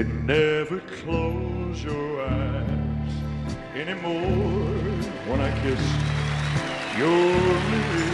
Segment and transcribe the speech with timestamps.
[0.00, 3.12] You never close your eyes
[3.74, 4.80] anymore
[5.28, 5.78] when I kiss
[6.96, 7.10] your
[7.70, 8.09] lips.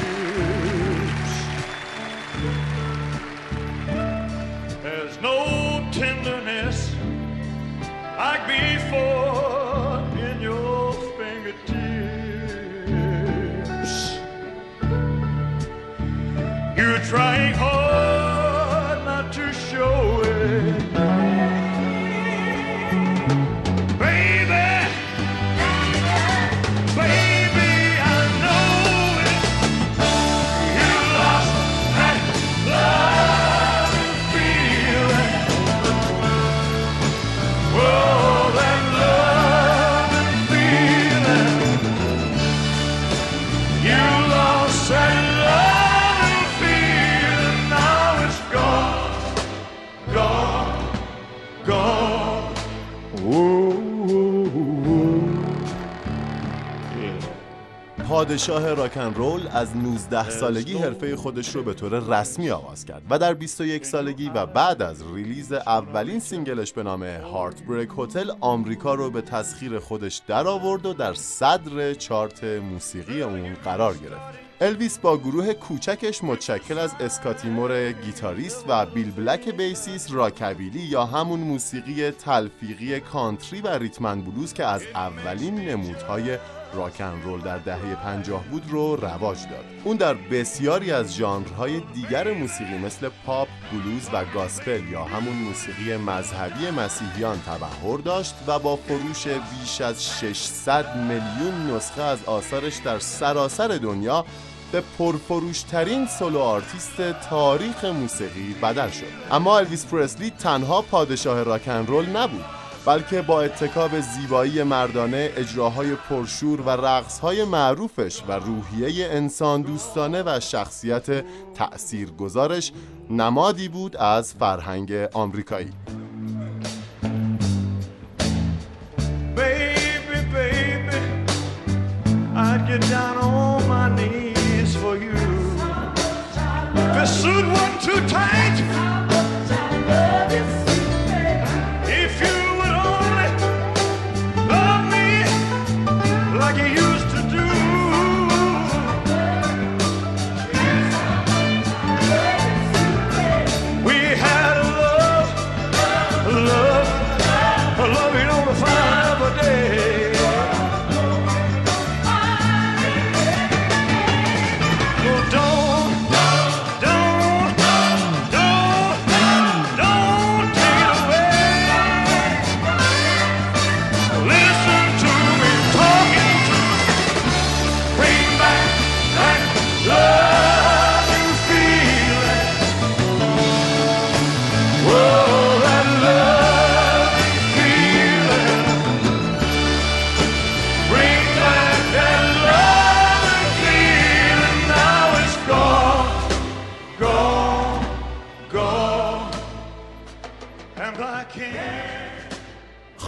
[58.27, 63.03] پادشاه rock and roll از 19 سالگی حرفه خودش رو به طور رسمی آغاز کرد
[63.11, 68.31] و در 21 سالگی و بعد از release اولین single ش به نام Heartbreak Hotel
[68.41, 74.47] آمریکا رو به تسخیر خودش درآورد و در صدر چارت موسیقی اون قرار گرفت.
[74.61, 81.05] الویس با گروه کوچکش متشکل از اسکاتی مور گیتاریست و بیل بلک bassist rockabilly یا
[81.05, 86.39] همون موسیقی تلفیقی country و rhythm and blues که از اولین نمودهای
[86.75, 89.65] rock and roll در دهه 50 بود رو رواج داد.
[89.85, 95.97] اون در بسیاری از ژانرهای دیگر موسیقی مثل پاپ، بلوز و gospel یا همون موسیقی
[95.97, 102.99] مذهبی مسیحیان تبحر داشت و با فروش بیش از 600 میلیون نسخه از آثارش در
[102.99, 104.25] سراسر دنیا
[104.73, 111.87] به پرفروشترین solo artist تاریخ موسیقی بدل شد اما الویس پرسلی تنها پادشاه rock and
[111.87, 112.45] roll نبود
[112.87, 120.41] بلکه با اتکاب زیبایی مردانه اجراهای پرشور و رقصهای معروفش و روحیه انسان دوستانه و
[120.41, 121.25] شخصیت
[121.55, 122.73] تأثیر گذارش
[123.11, 125.71] نمادی بود از فرهنگ آمریکایی.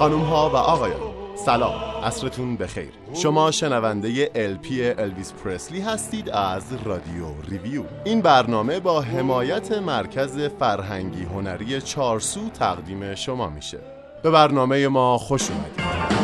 [0.08, 1.00] خانم ها و آقایان.
[1.36, 1.74] سلام
[2.04, 2.90] عصرتون بخیر.
[3.14, 7.82] شما شنونده LP الویس پرسلی هستید از رادیو ریویو.
[8.04, 13.78] این برنامه با حمایت مرکز فرهنگی هنری چارسو تقدیم شما میشه.
[14.22, 16.17] به برنامه ما خوش اومدید.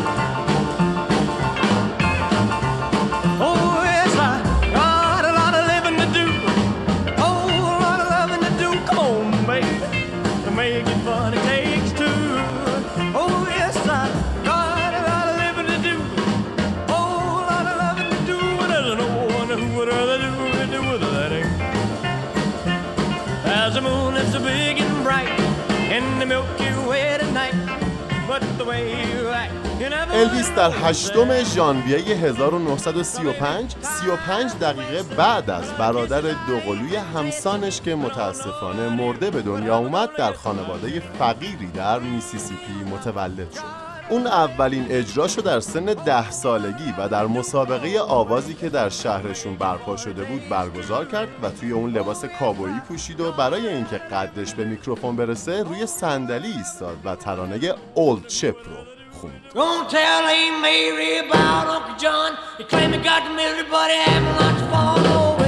[30.65, 39.43] در هشتم ژانویه 1935 35 دقیقه بعد از برادر دوقلوی همسانش که متاسفانه مرده به
[39.43, 43.85] دنیا اومد در خانواده فقیری در میسیسیپی متولد شد.
[44.11, 49.97] اون اولین اجراشو در سن ده سالگی و در مسابقه آوازی که در شهرشون برپا
[49.97, 54.65] شده بود برگزار کرد و توی اون لباس کابویی پوشید و برای اینکه قدش به
[54.65, 59.33] میکروفون برسه روی صندلی ایستاد و ترانه Old Shep رو خوند.
[59.53, 62.37] Don't tell Aunt Mary about Uncle John.
[62.59, 65.45] He claim he got the military, but having lots of fun over.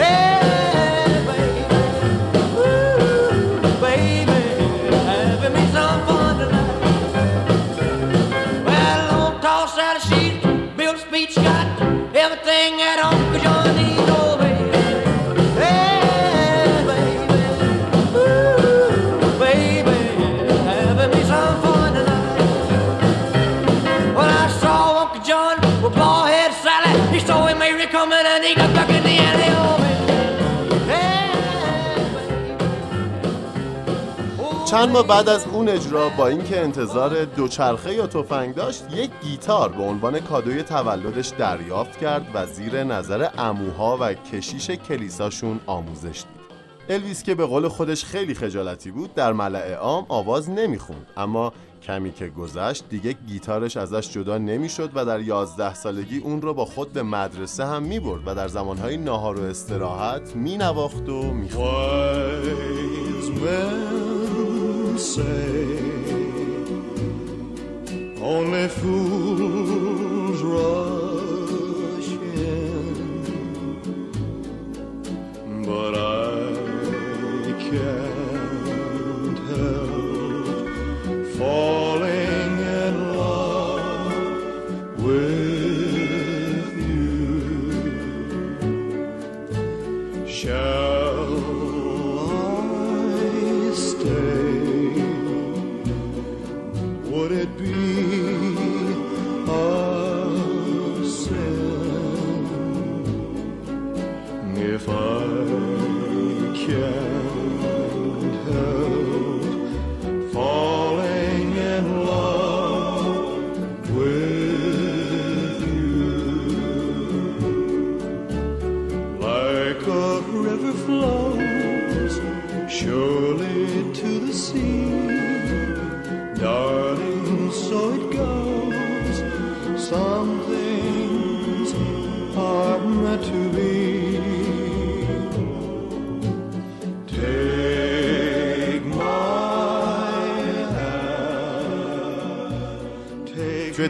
[0.00, 0.35] Hey!
[34.76, 39.68] چند ماه بعد از اون اجرا با اینکه انتظار دوچرخه یا تفنگ داشت یک گیتار
[39.68, 46.56] به عنوان کادوی تولدش دریافت کرد و زیر نظر اموها و کشیش کلیساشون آموزش دید.
[46.88, 51.06] الویس که به قول خودش خیلی خجالتی بود در ملع عام آواز نمی‌خوند.
[51.16, 51.52] اما
[51.82, 56.64] کمی که گذشت دیگه گیتارش ازش جدا نمی‌شد و در یازده سالگی اون رو با
[56.64, 62.46] خود به مدرسه هم می‌برد و در زمانهای ناهار و استراحت مینواخت و می‌خوند.
[64.98, 65.78] Say
[68.22, 70.05] only fools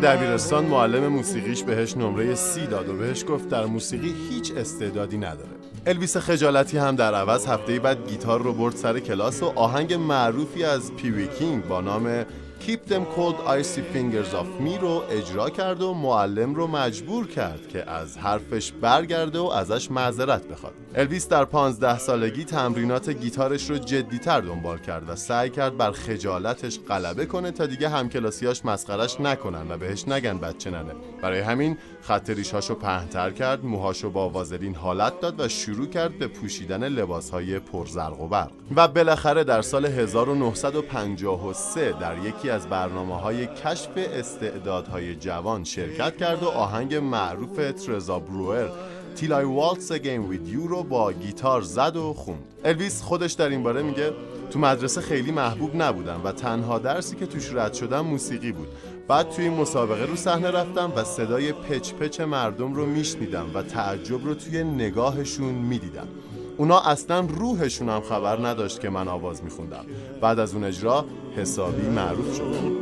[0.07, 5.51] دبیرستان معلم موسیقیش بهش نمره سی داد و بهش گفت در موسیقی هیچ استعدادی نداره.
[5.87, 10.65] الویس خجالتی هم در عوض هفته بعد گیتار رو برد سر کلاس و آهنگ معروفی
[10.65, 12.25] از پیوی کینگ با نام
[12.61, 17.69] Keep them cold icy fingers of me رو اجرا کرد و معلم رو مجبور کرد
[17.69, 20.75] که از حرفش برگرده و ازش معذرت بخواد.
[20.99, 26.81] الویس در 15 سالگی تمرینات گیتارش رو جدیتر دنبال کرد و سعی کرد بر خجالتش
[26.89, 30.93] غلبه کنه تا دیگه همکلاسیاش مسخرش نکنن و بهش نگن بچه ننه.
[31.23, 36.29] برای همین خط ریشاشو پهنتر کرد موهاشو با وازلین حالت داد و شروع کرد به
[36.29, 38.51] پوشیدن لباسهای پرزرق و برق.
[38.77, 46.43] و بالاخره در سال 1953 در یکی از برنامه های کشف استعدادهای جوان شرکت کرد
[46.43, 48.69] و آهنگ معروف ترزا بروئر
[49.17, 52.45] Till I Waltz Again With You رو با گیتار زد و خوند.
[52.65, 54.13] الویس خودش در این باره میگه
[54.51, 58.69] تو مدرسه خیلی محبوب نبودم و تنها درسی که توش رد شدم موسیقی بود.
[59.09, 63.63] بعد توی این مسابقه رو صحنه رفتم و صدای پچ پچ مردم رو میشنیدم و
[63.63, 66.09] تعجب رو توی نگاهشون می‌دیدم.
[66.57, 69.85] اونا اصلا روحشون هم خبر نداشت که من آواز میخوندم.
[70.21, 71.05] بعد از اون اجرا
[71.37, 72.77] حسابی معروف شد.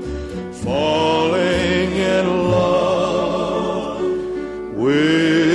[0.65, 4.01] Falling in love
[4.83, 5.54] with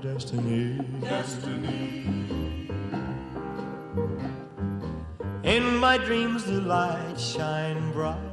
[0.00, 0.78] destiny.
[1.00, 2.68] Destiny.
[5.42, 8.29] In my dreams, the lights shine bright.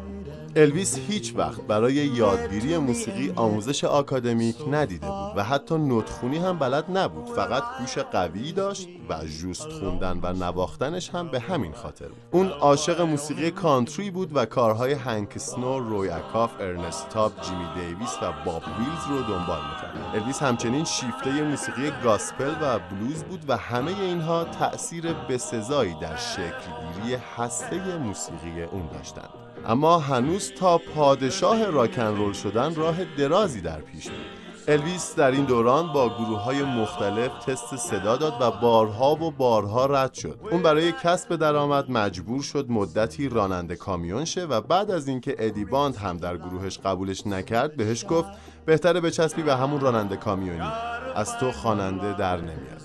[0.58, 6.98] الویس هیچ وقت برای یادگیری موسیقی آموزش آکادمیک ندیده بود و حتی نوتخونی هم بلد
[6.98, 7.26] نبود.
[7.26, 12.18] فقط گوش قوی داشت و درست خوندن و نواختنش هم به همین خاطر بود.
[12.32, 18.14] اون عاشق موسیقی country بود و کارهای هنک سنو، روی اکاف، ارنست تاب، جیمی دیویس
[18.22, 20.16] و باب ویلز رو دنبال می‌کرد.
[20.16, 27.16] الویس همچنین شیفته موسیقی gospel و بلوز بود و همه اینها تأثیر بسزایی در شکلگیری
[27.38, 29.47] هسته موسیقی اون داشتند.
[29.66, 34.38] اما هنوز تا پادشاه rock and رول شدن راه درازی در پیش بود
[34.70, 39.86] الویس در این دوران با گروه های مختلف تست صدا داد و بارها و بارها
[39.86, 40.40] رد شد.
[40.52, 45.66] اون برای کسب درآمد مجبور شد مدتی راننده کامیون شه و بعد از اینکه ادی
[45.66, 48.30] باند هم در گروهش قبولش نکرد بهش گفت
[48.66, 50.72] بهتره بچسبی به همون راننده کامیونی.
[51.16, 52.82] از تو خواننده در نمیاد.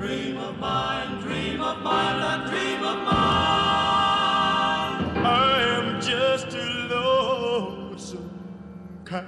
[0.00, 3.14] Dream of mine, dream of mine, that dream of mine.
[5.26, 6.64] I am just a
[6.94, 8.30] lonesome
[9.04, 9.26] cowboy.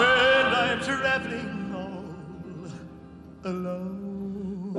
[0.00, 4.74] And I'm traveling all alone.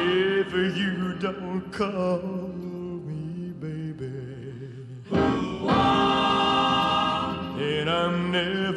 [0.00, 2.22] If you don't call
[3.04, 4.12] me baby,
[7.58, 8.71] then I'm never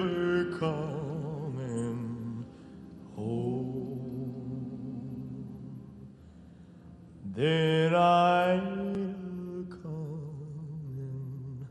[7.35, 11.67] Then I'm coming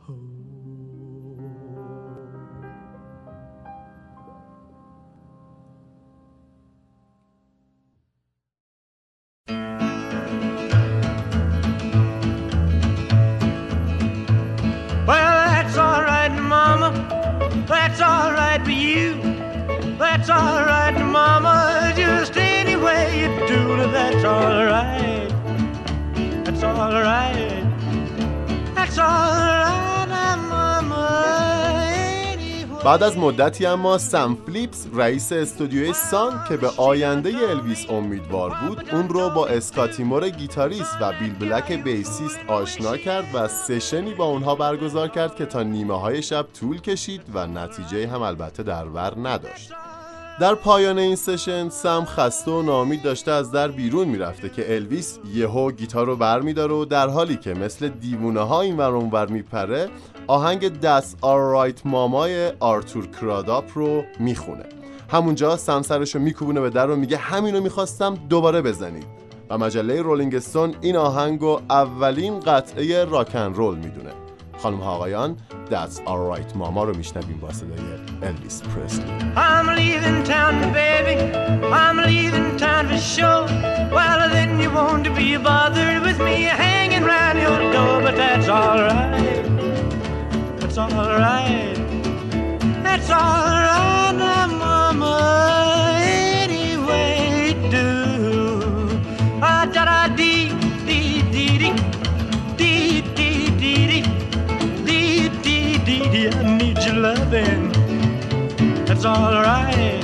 [0.00, 1.44] home.
[15.06, 16.90] Well, that's all right, Mama.
[17.68, 19.14] That's all right for you.
[19.98, 21.89] That's all right, Mama.
[22.84, 23.60] Way you do
[23.96, 25.30] that's all right.
[26.44, 27.64] That's all right.
[28.74, 31.30] That's all right, Mama.
[32.84, 38.94] بعد از مدتی اما سم فیلیپس رئیس استودیوی سان که به آینده الویس امیدوار بود
[38.94, 44.14] اون رو با اسکاتی مور گیتاریست و بیل بلک bassist آشنا کرد و session ی
[44.14, 48.62] با اونها برگزار کرد که تا نیمه های شب طول کشید و نتیجه هم البته
[48.62, 49.72] در بر نداشت
[50.40, 55.18] در پایان این session سم خسته و ناامید داشته از در بیرون می‌رفته که الویس
[55.34, 59.26] یهو گیتار رو بر میداره و در حالی که مثل دیوونه ها این ور اونور
[59.26, 59.88] میپره
[60.26, 64.64] آهنگ That's All Right Mama ی آرتور کراداپ رو می‌خونه.
[65.10, 69.06] همونجا سم سرش رو میکوبونه به در و میگه همینو می‌خواستم دوباره بزنید.
[69.50, 74.19] و مجله رولینگ استون این آهنگ رو اولین قطعه راکن رول می‌دونه.
[74.59, 75.37] خانم ها آقایان
[75.69, 77.79] That's Alright ماما رو میشنویم با صدای
[78.23, 79.03] الویس پرسلی
[79.35, 81.17] I'm leaving town, baby.
[81.81, 83.45] I'm leaving town for sure.
[83.97, 89.45] Well, then you won't be bothered with me hanging round your door, but that's alright.
[90.59, 91.75] That's alright.
[92.85, 95.98] That's alright, now, Mama.
[107.00, 107.72] Loving.
[108.84, 110.02] That's all right.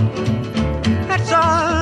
[1.09, 1.76] That's all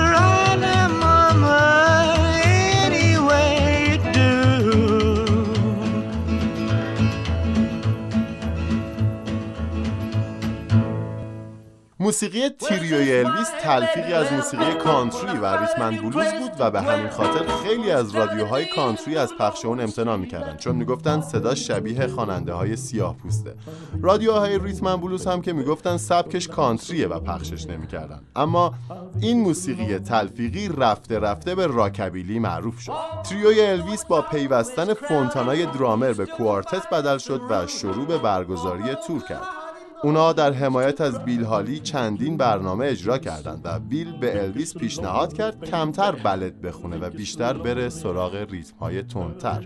[12.05, 17.47] موسیقی تریوی الویس تلفیقی از موسیقی کانتری و ریتمن بلوز بود و به همین خاطر
[17.63, 22.77] خیلی از رادیوهای کانتری از پخش اون امتناع می‌کردن چون می‌گفتن صدا شبیه خواننده های
[22.77, 23.55] سیاه پوسته.
[24.03, 28.21] رادیوهای ریتمن بلوز هم که می‌گفتن سبکش کانتریه و پخشش نمی‌کردن.
[28.37, 28.75] اما
[29.21, 32.93] این موسیقی تلفیقی رفته رفته به راکبیلی معروف شد.
[33.25, 39.23] تریوی الویس با پیوستن فونتانای درامر به کوارتت بدل شد و شروع به برگزاری تور
[39.29, 39.64] کرد.
[40.05, 45.33] اونا در حمایت از بیل هالی چندین برنامه اجرا کردند و بیل به الویس پیشنهاد
[45.33, 49.65] کرد کمتر بلد بخونه و بیشتر بره سراغ ریتم های تندتر.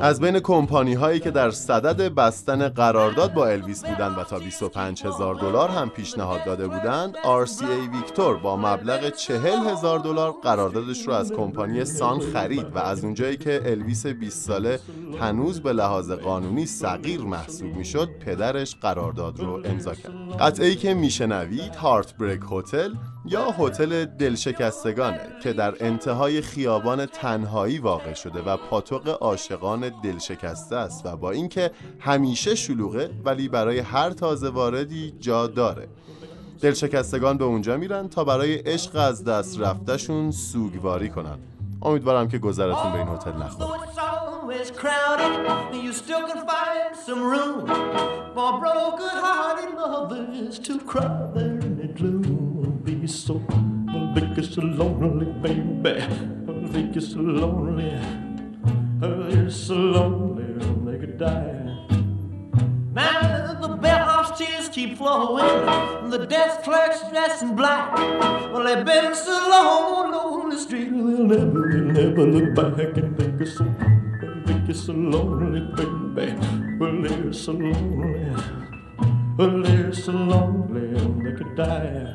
[0.00, 5.06] از بین کمپانی هایی که در صدد بستن قرارداد با الویس بودند و تا 25
[5.06, 11.12] هزار دلار هم پیشنهاد داده بودند RCA ویکتور با مبلغ 40 هزار دلار قراردادش رو
[11.12, 14.80] از کمپانی سان خرید و از اونجایی که الویس 20 ساله
[15.20, 20.12] هنوز به لحاظ قانونی صغیر محسوب می‌شد پدرش قرارداد رو امضا کرد.
[20.40, 22.94] قطعه ای که میشنوید هارت بریک هتل
[23.26, 31.06] یا هتل دلشکستگانه که در انتهای خیابان تنهایی واقع شده و پاتوق عاشقان دلشکسته است
[31.06, 35.88] و با اینکه همیشه شلوغه ولی برای هر تازه واردی جا داره.
[36.60, 41.38] دلشکستگان به اونجا میرن تا برای عشق از دست رفتهشون سوگواری کنن.
[41.81, 45.33] امیدوارم که گذرتون به این هتل نخوره Though it's always crowded,
[45.85, 47.55] you still can find some room
[48.35, 52.51] for broken-hearted lovers to cry there in the gloom.
[64.26, 65.56] be so, will make you so lonely, baby.
[65.58, 65.76] Will make you so lonely.
[65.76, 65.86] You're so lonely, they could die.
[65.86, 67.92] Now the bellhop's tears keep flowing, the desk clerk's dressed in black.
[68.52, 73.16] Well, they've been so long on the street, they'll never, they'll never look back and
[73.16, 73.64] think you're so,
[74.46, 75.60] think you're so lonely,
[76.14, 76.34] baby.
[76.78, 78.34] Well, they're so lonely,
[79.36, 80.88] well, they're so lonely,
[81.22, 82.14] they could die.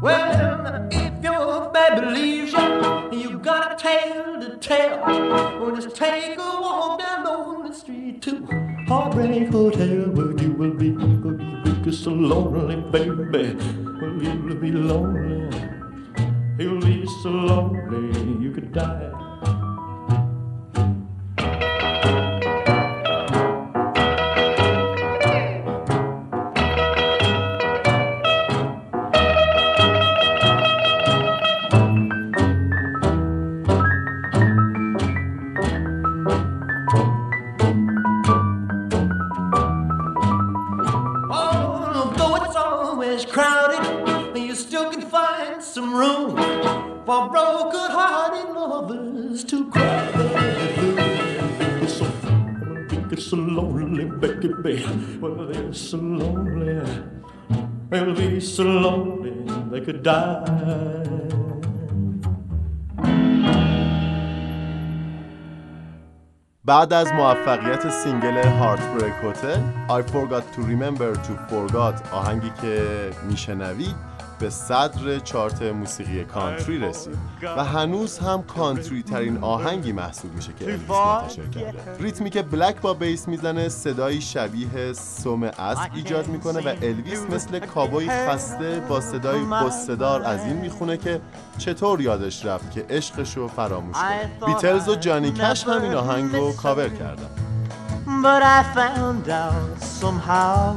[0.00, 5.00] Well, if your baby leaves you, you got a tale to tell.
[5.60, 10.52] Well, just take a walk down on the street to Heartbreak oh, Hotel, where you
[10.52, 13.54] will be, will you be so lonely, baby.
[14.00, 15.44] Well, you'll be lonely,
[16.58, 19.27] you'll be so lonely, you could die.
[54.68, 55.18] Baby.
[55.20, 56.80] Well, they're so lonely.
[57.90, 59.34] They'll be so lonely
[59.70, 61.08] they could die.
[66.64, 72.84] بعد از موفقیت single Heartbreak Hotel I Forgot to Remember to Forget آهنگی که
[73.30, 73.94] میشنوید
[74.38, 77.18] به صدر چارت موسیقی کانتری رسید
[77.56, 81.78] و هنوز هم کانتری ترین آهنگی محسوب میشه که الویس منتشر کرده.
[82.00, 87.58] ریتمی که بلک با بیس می‌زنه صدایی شبیه سم اسب ایجاد می‌کنه و الویس مثل
[87.58, 91.20] کابوی خسته با صدای غصه‌دار از این می‌خونه که
[91.58, 94.46] چطور یادش رفت که عشقش رو فراموش کنه.
[94.46, 97.28] بیتلز و جانی کش هم این آهنگ رو کاور کردن.
[98.22, 100.74] But I found out somehow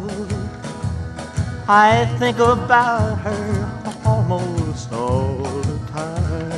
[1.67, 3.69] I think about her
[4.05, 6.51] almost all the time.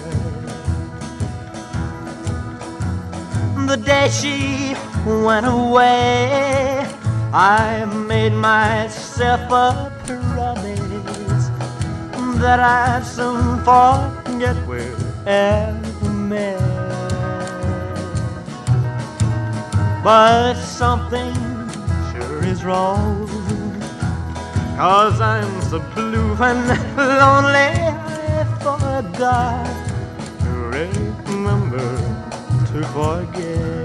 [3.67, 6.87] The day she went away,
[7.33, 11.49] I made myself a promise
[12.39, 14.81] that I'd soon forget we
[15.25, 16.59] ever met.
[20.03, 21.33] But something
[22.11, 23.42] sure is wrong.
[24.75, 29.65] Cause I'm so blue and lonely, I forgot
[30.39, 30.49] to
[31.29, 31.87] remember
[32.67, 33.83] to forget.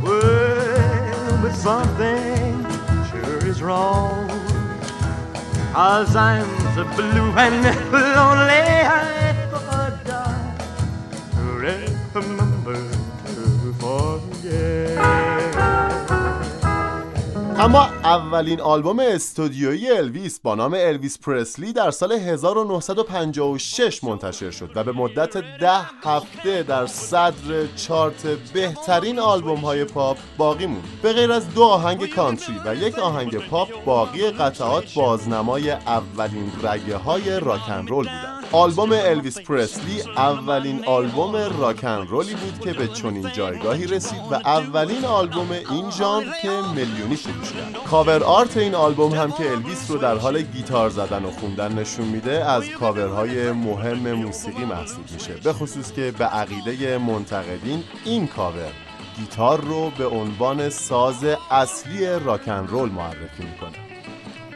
[0.00, 2.64] Well, but something
[3.10, 4.28] sure is wrong.
[5.72, 10.14] Cause I'm the blue and lonely I forgot to
[12.14, 12.78] remember
[13.34, 13.42] to
[13.82, 14.94] forget.
[17.56, 17.89] Come on.
[18.10, 24.92] اولین آلبوم استودیویی الویس با نام الویس پرسلی در سال 1956 منتشر شد و به
[24.92, 30.84] مدت ده هفته در صدر چارت بهترین آلبوم های پاپ باقی موند.
[31.02, 36.96] به غیر از دو آهنگ کانتری و یک آهنگ پاپ باقی قطعات بازنمای اولین رگه
[36.96, 38.40] های راکن رول بودند.
[38.52, 45.04] آلبوم الویس پرسلی اولین آلبوم راکن رولی بود که به چنین جایگاهی رسید و اولین
[45.04, 49.98] آلبوم این ژانر که میلیونی فروش کرد cover art این آلبوم هم که الویس رو
[49.98, 55.34] در حال گیتار زدن و خوندن نشون میده از کاورهای مهم موسیقی محسوب میشه.
[55.34, 58.72] به خصوص که به عقیده منتقدین این کاور
[59.16, 63.89] گیتار رو به عنوان ساز اصلی راکن رول معرفی می‌کنه.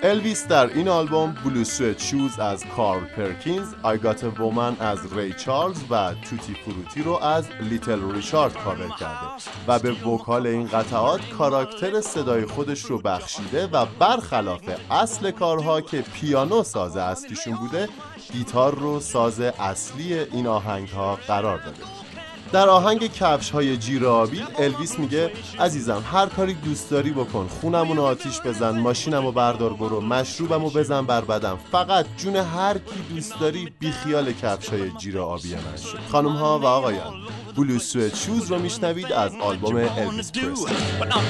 [0.05, 4.99] الویس در این آلبوم Blue Suede Shoes از کارل پرکینز I Got a Woman از
[5.17, 9.27] ری چارلز و Tutti Frutti رو از لیتل ریچارد کاور کرده
[9.69, 16.03] و به vocal این قطعات کاراکتر صدای خودش رو بخشیده و برخلاف اصل کارها که
[16.03, 17.89] پیانو ساز اصلیشون بوده
[18.33, 22.04] گیتار رو ساز اصلی این آهنگ ها قرار داده.
[22.55, 27.49] در آهنگ کفش های جیر آبی الویس میگه عزیزم هر کاری دوست داری بکن.
[27.49, 33.41] خونمون آتیش بزن ماشینمو بردار برو مشروبمو بزن بر بدم فقط جون هر کی دوست
[33.41, 37.15] داری بی خیال کفش های جیر آبی من شد خانم ها و آقایان
[37.57, 41.25] Blue Suede Shoes رو میشنوید از آلبوم الویس پرسلی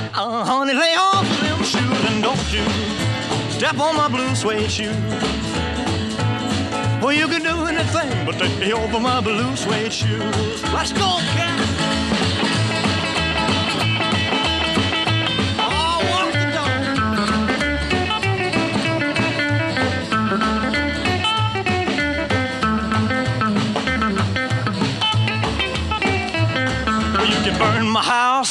[7.04, 10.62] Well, you can do anything but take me over my blue suede shoes.
[10.72, 11.60] Let's go, oh, cat.
[27.58, 28.50] burn my house,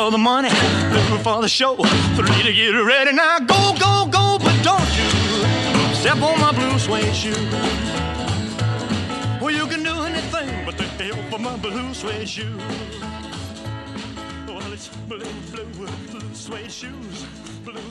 [0.00, 1.74] For the money, two for the show,
[2.16, 3.12] three to get ready.
[3.12, 5.10] Now go, go, go, but don't you
[6.00, 7.42] step on my blue suede shoe.
[9.42, 12.58] Well, you can do anything but the help for my blue suede shoe.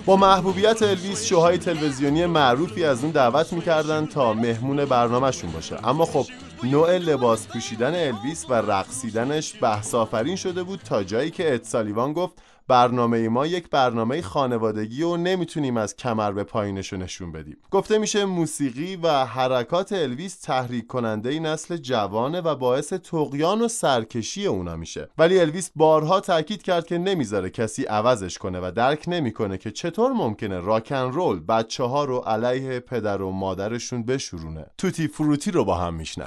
[0.06, 6.06] با محبوبیت الویس شوهای تلویزیونی معروفی از اون دعوت می‌کردن تا مهمون برنامهشون باشه اما
[6.06, 6.26] خب
[6.64, 12.34] نوع لباس پوشیدن الویس و رقصیدنش بحث آفرین شده بود تا جایی که ادسالیوان گفت
[12.70, 17.58] برنامه ما یک برنامه خانوادگی و نمی‌تونیم از کمر به پایینشو نشون بدیم.
[17.72, 24.46] گفته میشه موسیقی و حرکات الویس تحریک کننده نسل جوانه و باعث تقیان و سرکشی
[24.46, 25.10] اونا میشه.
[25.18, 30.12] ولی الویس بارها تاکید کرد که نمی‌ذاره کسی عوضش کنه و درک نمی‌کنه که چطور
[30.12, 34.66] ممکنه راکن رول بچه ها رو علیه پدر و مادرشون بشورونه.
[34.78, 36.26] توتی فروتی رو با هم میشنن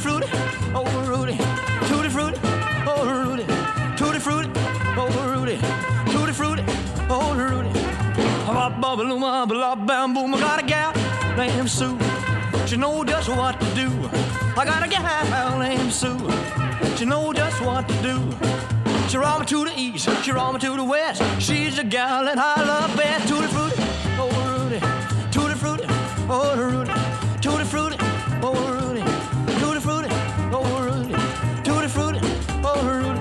[0.00, 0.30] fruity,
[0.74, 1.99] oh
[8.96, 10.34] Bop bam boom.
[10.34, 10.92] I got a gal
[11.36, 11.96] named Sue.
[12.66, 13.88] She know just what to do.
[14.58, 16.18] I got a gal named Sue.
[16.96, 18.18] She know just what to do.
[19.08, 21.22] She roll me to the east, she roll me to the west.
[21.40, 23.28] She's a gal that I love best.
[23.28, 23.76] Tutti fruity,
[24.18, 24.80] oh Rudy,
[25.30, 25.84] tutti fruity,
[26.28, 26.92] oh Rudy,
[27.40, 27.96] tutti fruity,
[28.42, 29.02] oh Rudy,
[29.54, 29.80] tutti
[31.88, 32.18] fruity,
[32.64, 33.20] oh Rudy.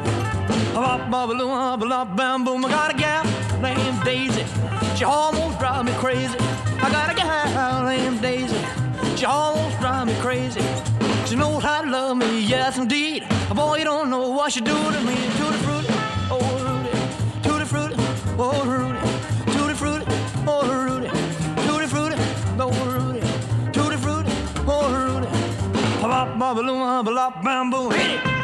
[0.73, 2.65] Bop, bop, bop, bop, bam, boom.
[2.65, 3.28] I got a gal.
[4.99, 6.35] She almost drives me crazy.
[6.83, 8.59] I got a gal named Daisy.
[9.15, 10.59] She almost drives me crazy.
[11.25, 13.23] She knows how to love me, yes indeed.
[13.55, 15.15] Boy, you don't know what she do to me.
[15.37, 15.93] Tutti frutti,
[16.29, 16.91] oh Rudy.
[17.43, 17.95] Tutti frutti,
[18.37, 18.99] oh Rudy.
[19.53, 20.05] Tutti frutti,
[20.45, 21.07] oh Rudy.
[21.65, 22.17] Tutti frutti,
[22.59, 23.21] oh Rudy.
[23.71, 24.31] Tutti frutti,
[24.67, 25.27] oh Rudy.
[26.01, 27.91] Bop, bop, bop, bam, boom.
[27.91, 28.38] Hit it.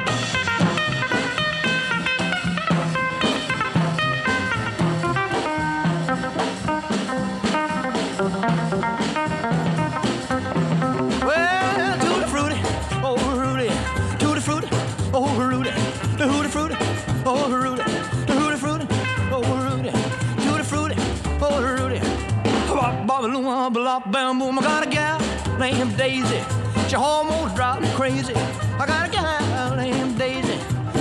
[23.70, 24.60] Bop, bam, boom.
[24.60, 25.20] I got a gal
[25.58, 26.42] named Daisy.
[26.88, 28.36] She almost drives me crazy.
[28.36, 30.60] I got a gal named Daisy.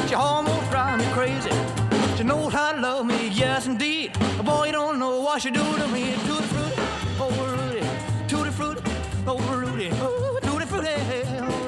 [0.08, 1.50] She almost drives me crazy.
[2.16, 4.12] She knows how to love me, yes indeed.
[4.38, 6.14] Oh boy, you don't know what she do to me.
[6.26, 6.82] Tutti Frutti,
[7.20, 7.86] aw rooty,
[8.28, 8.82] Tutti Frutti,
[9.26, 10.88] aw rooty, oh Tutti Frutti,
[11.40, 11.63] oh.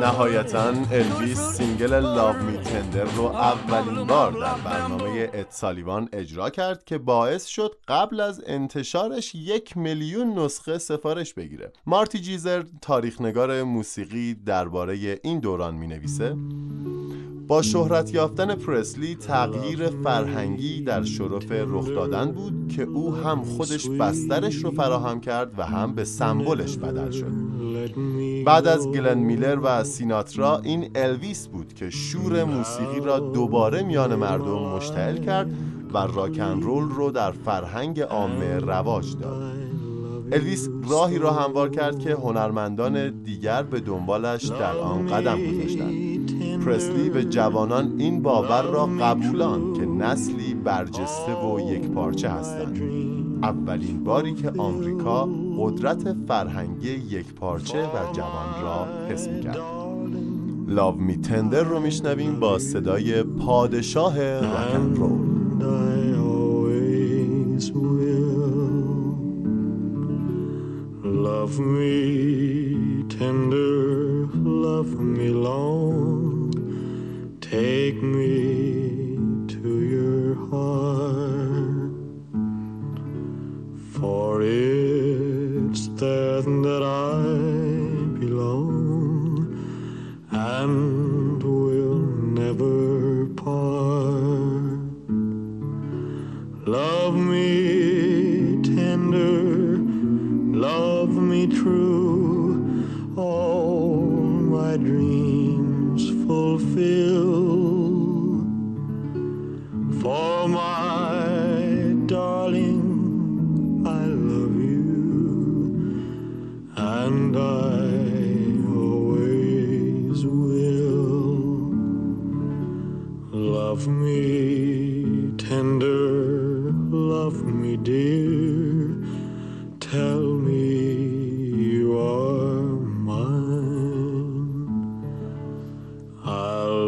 [0.00, 6.84] نهایتا الویس single Love Me Tender رو اولین بار در برنامه اد سالیوان اجرا کرد
[6.84, 11.72] که باعث شد قبل از انتشارش یک میلیون نسخه سفارش بگیره.
[11.86, 16.36] مارتی جیزر تاریخنگار موسیقی درباره این دوران می نویسه
[17.46, 23.88] با شهرت یافتن پرسلی تغییر فرهنگی در شرف رخ دادن بود که او هم خودش
[23.88, 27.32] بسترش رو فراهم کرد و هم به سمبلش بدل شد.
[28.44, 34.14] بعد از گلن میلر و سیناترا این الویس بود که شور موسیقی را دوباره میان
[34.14, 35.52] مردم مشتعل کرد
[35.94, 39.52] و راکن رول رو در فرهنگ عامه رواج داد.
[40.32, 46.02] الویس راهی را هموار کرد که هنرمندان دیگر به دنبالش در آن قدم گذاشتند.
[46.64, 53.11] پرسلی به جوانان این باور را قبولان که نسلی برجسته و یک پارچه هستند.
[53.42, 55.28] اولین باری که آمریکا
[55.58, 59.58] قدرت فرهنگی یک پارچه و جوان را حس کرد
[60.68, 65.32] لاو می تندر رو میشنویم با صدای پادشاه راکن رول
[71.52, 74.28] Love me tender,
[74.66, 76.50] love me long,
[77.40, 78.51] take me
[84.02, 84.91] for it.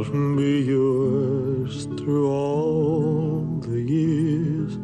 [0.06, 4.78] I'll be yours through all the years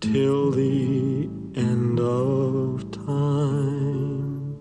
[0.00, 4.58] till the end of time.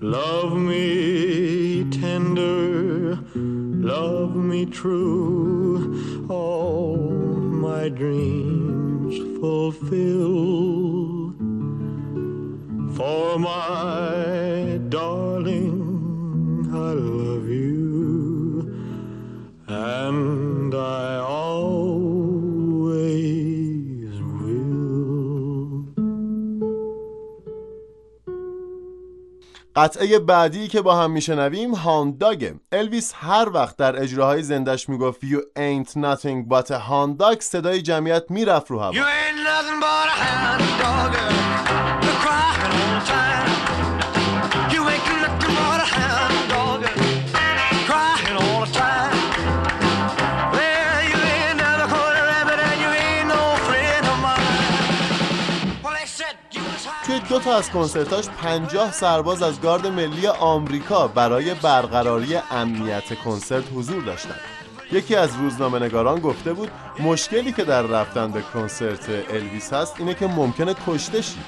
[0.00, 11.32] Love me tender, love me true, all my dreams fulfill.
[12.94, 14.27] For my
[29.78, 35.38] قطعه بعدی که با هم میشنویم هانداگه الویس هر وقت در اجراهای زندش می‌گفت You
[35.56, 38.92] ain't nothing but a hound dog صدای جمعیت می‌رفت رو هوا.
[57.38, 64.40] تا از کنسرتاش 50 سرباز از گارد ملی آمریکا برای برقراری امنیت کنسرت حضور داشتند.
[64.92, 66.70] یکی از روزنامه نگاران گفته بود
[67.00, 71.38] مشکلی که در رفتن به کنسرت الویس هست اینه که ممکنه کشته شی.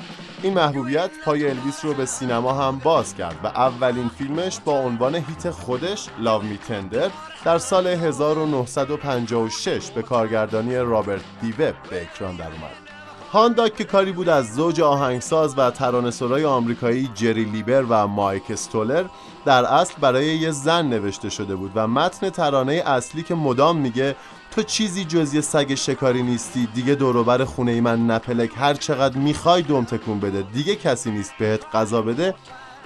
[0.43, 5.15] این محبوبیت پای الویس رو به سینما هم باز کرد و اولین فیلمش با عنوان
[5.15, 7.11] هیت خودش لاو می تندر
[7.45, 12.90] در سال 1956 به کارگردانی رابرت دیوب به اکران در اومد.
[13.33, 19.05] هانداک که کاری بود از زوج آهنگساز و ترانه‌سرای آمریکایی جری لیبر و مایک استولر
[19.45, 24.17] در اصل برای یه زن نوشته شده بود و متن ترانه اصلی که مدام میگه
[24.51, 29.63] تو چیزی جز یه سگ شکاری نیستی دیگه دوروبر خونه من نپلک هر چقدر می‌خوای
[29.63, 32.35] دم تکون بده دیگه کسی نیست بهت غذا بده.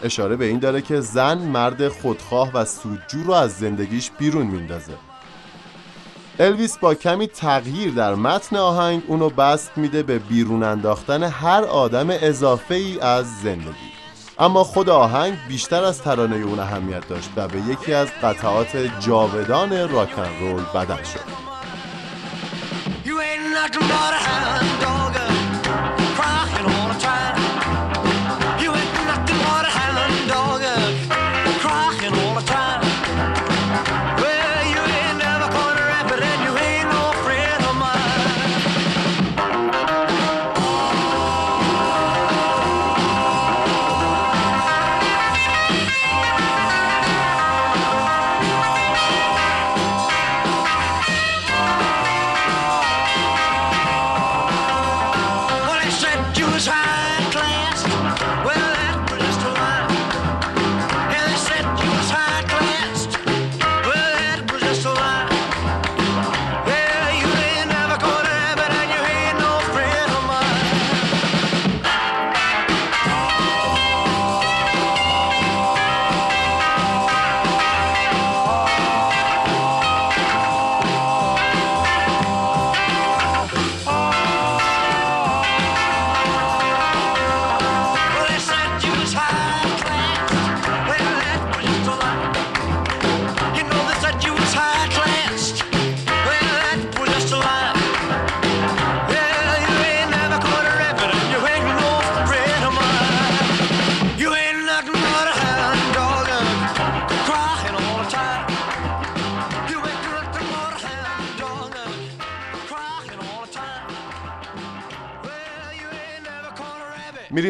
[0.03, 4.93] اشاره به این داره که زن مرد خودخواه و سودجو رو از زندگیش بیرون میندازه.
[6.39, 12.07] الویس با کمی تغییر در متن آهنگ اونو بست میده به بیرون انداختن هر آدم
[12.11, 13.95] اضافه ای از زندگی.
[14.39, 19.89] اما خود آهنگ بیشتر از ترانه اون اهمیت داشت و به یکی از قطعات جاودان
[19.89, 21.45] راکن رول بدل شد.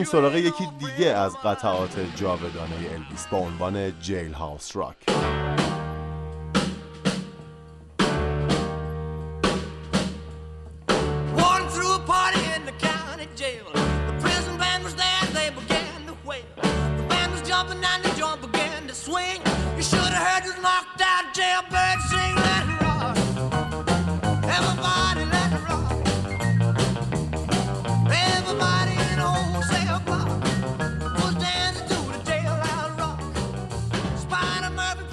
[0.04, 4.96] میریم سراغ یکی دیگه از قطعات جاودانه الویس با عنوان جیل هاوس راک
[17.54, 19.38] jumping and the joint began to swing.
[19.76, 21.98] You should have heard this knocked out jailbird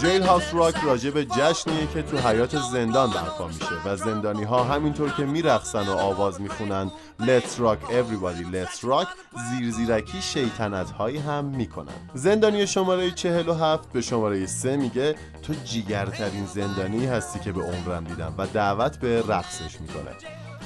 [0.01, 4.63] جیل هاوس راک راجع به جشنیه که تو حیات زندان برپا میشه و زندانی ها
[4.63, 9.07] همینطور که میرقصن و آواز می‌خونن Let's rock everybody let's rock
[9.49, 11.93] زیر زیرکی شیطنت هایی هم می‌کنن.
[12.13, 18.33] زندانی شماره 47 به شماره 3 میگه تو جیگرترین زندانی هستی که به عمرم دیدم
[18.37, 20.11] و دعوت به رقصش می‌کنه.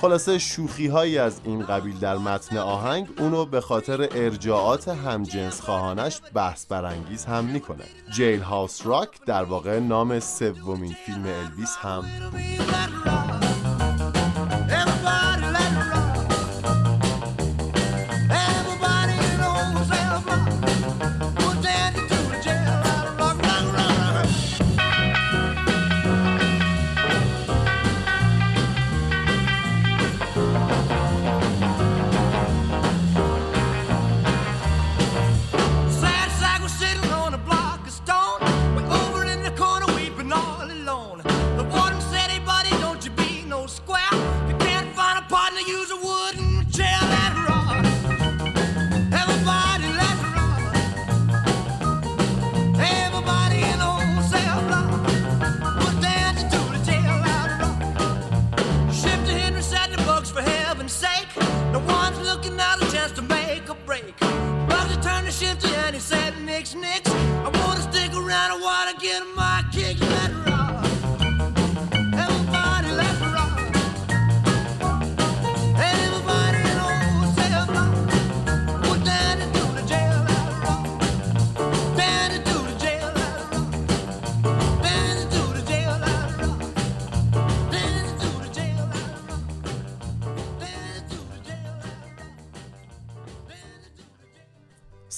[0.02, 6.22] خلاصه شوخی هایی از این قبیل در متن آهنگ اونو به خاطر ارجاعات همجنس خواهانش
[6.34, 13.65] بحث برانگیز هم می‌کنه جیل هاوس راک در واقع نام سومین فیلم الویس هم بود.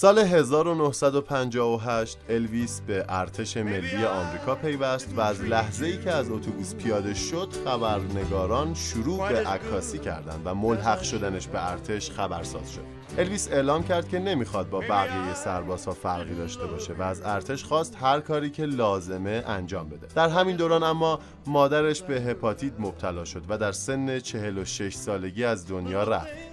[0.00, 6.74] سال 1958 الویس به ارتش ملی آمریکا پیوست و از لحظه ای که از اتوبوس
[6.74, 12.80] پیاده شد خبرنگاران شروع به عکاسی کردند و ملحق شدنش به ارتش خبرساز شد.
[13.18, 17.96] الویس اعلام کرد که نمی‌خواد با بقیه سربازها فرقی داشته باشه و از ارتش خواست
[18.00, 20.06] هر کاری که لازمه انجام بده.
[20.14, 25.68] در همین دوران اما مادرش به هپاتیت مبتلا شد و در سن 46 سالگی از
[25.68, 26.47] دنیا رفت.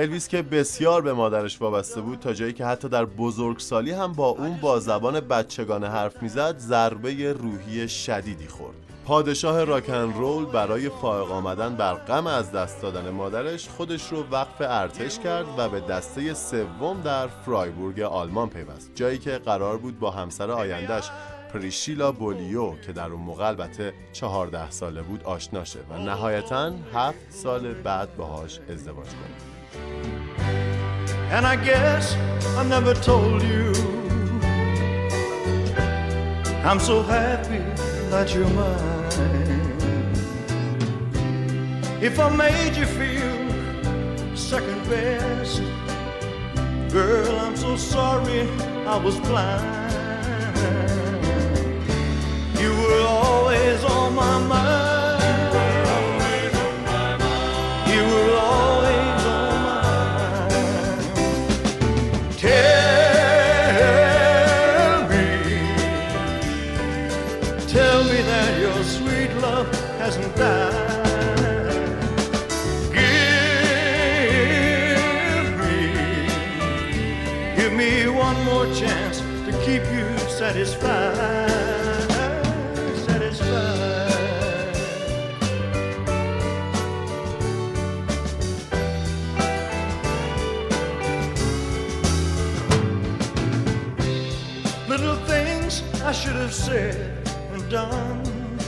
[0.00, 4.28] الویس که بسیار به مادرش وابسته بود تا جایی که حتی در بزرگسالی هم با
[4.28, 8.76] اون با زبان بچگانه حرف می‌زد ضربه روحی شدیدی خورد.
[9.04, 14.56] پادشاه راکن رول برای فائق آمدن بر غم از دست دادن مادرش خودش رو وقف
[14.60, 20.10] ارتش کرد و به دسته سوم در فرایبورگ آلمان پیوست جایی که قرار بود با
[20.10, 21.10] همسر آیندهش
[21.52, 27.30] پریشیلا بولیو که در اون موقع البته 14 ساله بود آشنا شه و نهایتا هفت
[27.30, 29.59] سال بعد باهاش ازدواج کنه.
[31.30, 32.14] And I guess
[32.56, 33.72] I never told you.
[36.64, 37.58] I'm so happy
[38.10, 39.00] that you're mine.
[42.02, 45.62] If I made you feel second best
[46.92, 48.48] Girl, I'm so sorry
[48.84, 49.92] I was blind.
[52.58, 55.09] You were always on my mind
[96.10, 98.58] I should have said and done.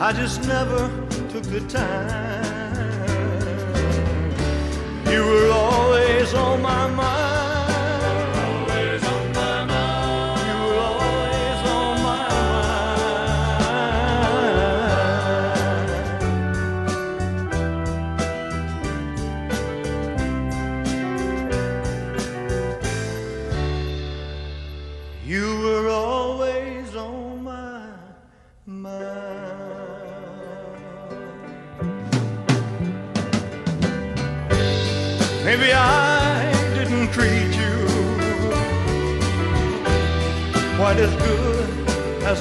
[0.00, 0.90] I just never
[1.28, 3.04] took the time.
[5.08, 7.23] You were always on my mind.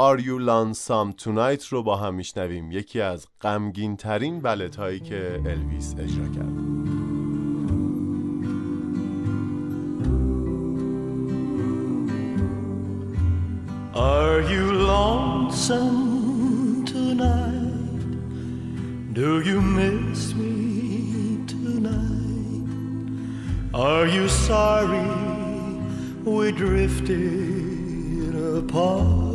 [0.00, 5.40] Are You Lonesome Tonight رو با هم میشنویم یکی از غمگین ترین بلت هایی که
[5.46, 6.78] الویس اجرا کرد
[13.94, 15.98] Are you lonesome
[16.84, 18.12] tonight?
[19.20, 20.54] Do you miss me
[21.54, 22.68] tonight?
[23.74, 25.10] Are you sorry
[26.24, 29.27] we drifted apart?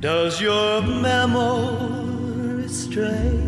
[0.00, 3.38] Does your memory stray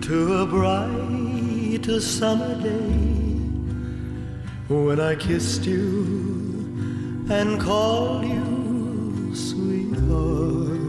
[0.00, 3.14] to a bright summer day?
[4.68, 10.80] when I kissed you and called you sweetheart.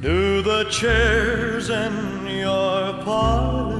[0.00, 3.79] Do the chairs in your parlor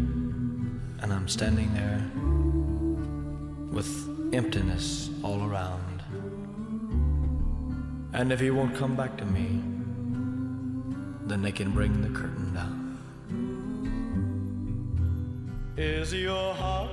[1.01, 2.01] and I'm standing there
[3.71, 3.89] with
[4.33, 6.03] emptiness all around.
[8.13, 9.47] And if he won't come back to me,
[11.27, 12.77] then they can bring the curtain down.
[15.77, 16.89] Is your heart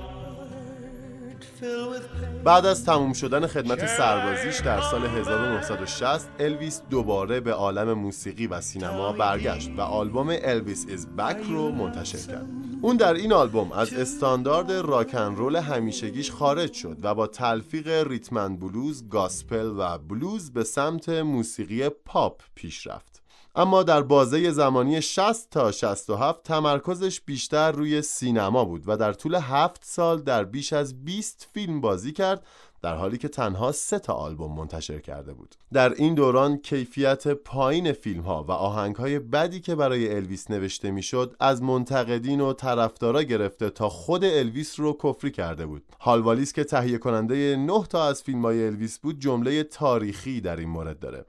[1.59, 2.43] filled with pain?
[2.43, 8.61] بعد از تموم شدن خدمت سربازیش در سال 1960 الویس دوباره به عالم موسیقی و
[8.61, 13.93] سینما برگشت و آلبوم الویس از بک رو منتشر کرد اون در این آلبوم از
[13.93, 20.63] استاندارد راکن رول همیشگیش خارج شد و با تلفیق ریتمن بلوز، گاسپل و بلوز به
[20.63, 23.21] سمت موسیقی پاپ پیش رفت.
[23.55, 29.35] اما در بازه زمانی 60 تا 67 تمرکزش بیشتر روی سینما بود و در طول
[29.35, 32.45] 7 سال در بیش از 20 فیلم بازی کرد
[32.81, 35.55] در حالی که تنها سه تا آلبوم منتشر کرده بود.
[35.73, 40.91] در این دوران کیفیت پایین فیلم ها و آهنگ های بدی که برای الویس نوشته
[40.91, 45.83] می‌شد از منتقدین و طرفدارا گرفته تا خود الویس رو کفری کرده بود.
[45.99, 50.69] هالوالیس که تهیه کننده 9 تا از فیلم های الویس بود جمله تاریخی در این
[50.69, 51.25] مورد داره.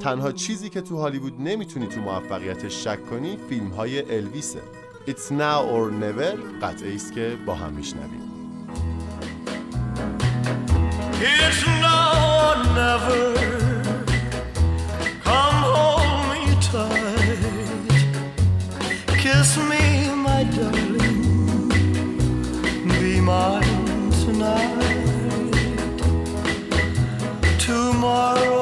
[0.00, 4.60] تنها چیزی که تو هالیوود نمی‌تونی تو موفقیتش شک کنی فیلم های الویسه.
[5.06, 8.31] It's now or never قطعه است که با هم میشنویم.
[11.24, 13.22] It's now or never.
[15.22, 18.02] Come hold me tight.
[19.22, 21.68] Kiss me, my darling.
[22.98, 24.80] Be mine tonight.
[27.60, 28.61] Tomorrow.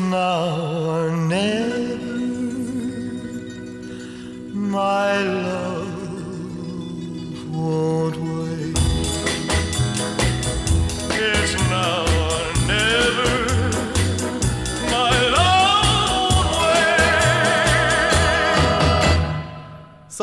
[0.00, 0.63] now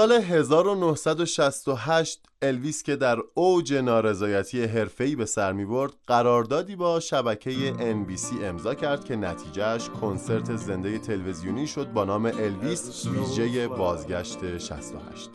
[0.02, 8.44] سال 1968 الویس که در اوج نارضایتی حرفه‌ای به سر می‌برد قراردادی با شبکه NBC
[8.44, 15.30] امضا کرد که نتیجهش کنسرت زنده تلویزیونی شد با نام الویس ویژه بازگشت 68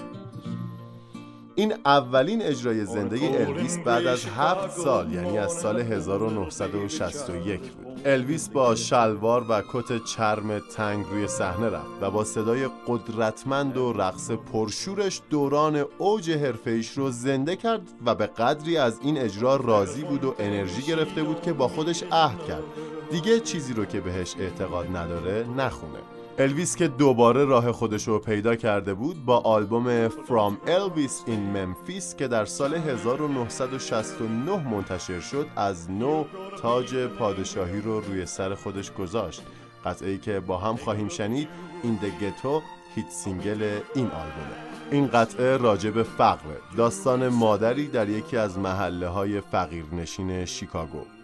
[1.58, 8.00] این اولین اجرای زنده الویس بعد از هفت سال یعنی از سال 1961 بود.
[8.04, 13.92] الویس با شلوار و کت چرم تنگ روی صحنه رفت و با صدای قدرتمند و
[13.92, 20.02] رقص پرشورش دوران اوج حرفه‌ایش رو زنده کرد و به قدری از این اجرا راضی
[20.02, 22.64] بود و انرژی گرفته بود که با خودش عهد کرد.
[23.10, 25.98] دیگه چیزی رو که بهش اعتقاد نداره نخونه.
[26.38, 32.14] الویس که دوباره راه خودش رو پیدا کرده بود با آلبوم From Elvis in Memphis
[32.18, 36.24] که در سال 1969 منتشر شد از نو
[36.62, 39.42] تاج پادشاهی رو روی سر خودش گذاشت.
[39.84, 41.48] قطعه که با هم خواهیم شنید
[41.82, 42.62] In the Ghetto
[42.94, 44.56] hit single این آلبومه.
[44.90, 46.56] این قطعه راجع به فقره.
[46.76, 51.15] داستان مادری در یکی از محله های فقیرنشین شیکاگو.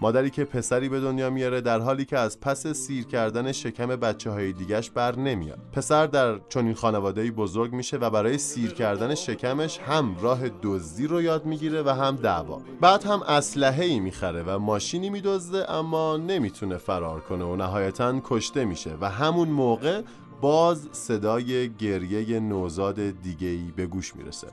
[0.00, 4.30] مادری که پسری به دنیا میاره در حالی که از پس سیر کردن شکم بچه
[4.30, 5.58] های دیگش بر نمیاد.
[5.72, 11.22] پسر در چنین خانواده بزرگ میشه و برای سیر کردن شکمش هم راه دزدی رو
[11.22, 12.60] یاد می‌گیره و هم دعوا.
[12.80, 18.64] بعد هم اسلحه ای می‌خره و ماشینی میدزده اما نمی‌تونه فرار کنه و نهایتا کشته
[18.64, 20.02] میشه و همون موقع
[20.40, 24.46] باز صدای گریه نوزاد دیگه‌ای به گوش می‌رسه.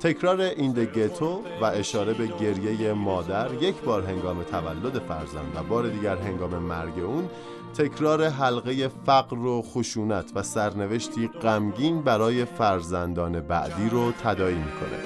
[0.00, 5.88] تکرار این گتو و اشاره به گریه مادر یک بار هنگام تولد فرزند و بار
[5.88, 7.30] دیگر هنگام مرگ اون
[7.74, 14.98] تکرار حلقه فقر و خشونت و سرنوشتی غمگین برای فرزندان بعدی رو تداعی می‌کنه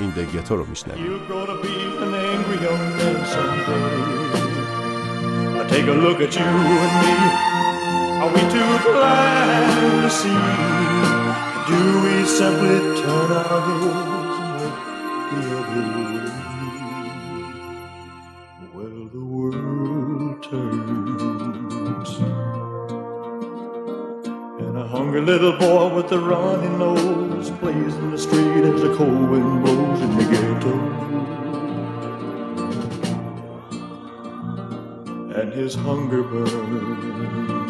[0.00, 1.20] این گتو رو میشنویم
[5.70, 6.44] take a look at you
[6.84, 7.14] and me.
[8.22, 11.09] Are we too blind to see?
[11.70, 14.76] Do we simply turn our heads and look
[15.30, 16.26] the other way?
[18.74, 22.10] Well, the world turns.
[24.58, 28.92] And a hungry little boy with a runny nose plays in the street as the
[28.96, 30.74] cold wind blows in the ghetto.
[35.40, 37.69] And his hunger burns.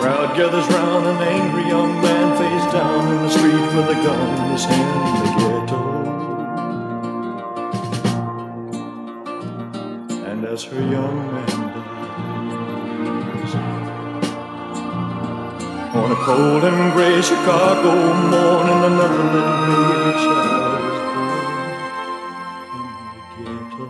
[0.00, 4.20] crowd gathers round, an angry young man face down in the street with a gun
[4.38, 5.80] in his hand in the ghetto.
[10.30, 13.54] And as her young man dies,
[16.00, 17.92] on a cold and gray Chicago
[18.34, 21.44] morning, another little baby child is born
[23.36, 23.84] in the ghetto.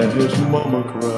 [0.00, 1.15] And his mama cried.